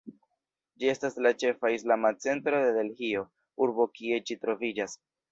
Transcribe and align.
Ĝi 0.83 0.87
estas 0.91 1.17
la 1.25 1.31
ĉefa 1.43 1.69
islama 1.73 2.11
centro 2.25 2.61
de 2.63 2.71
Delhio, 2.77 3.21
urbo 3.67 3.87
kie 3.99 4.19
ĝi 4.31 4.39
troviĝas. 4.47 4.97